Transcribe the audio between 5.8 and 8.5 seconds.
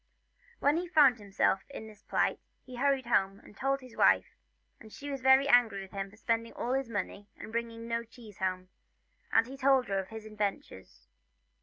with him for spending all the money and bringing no cheese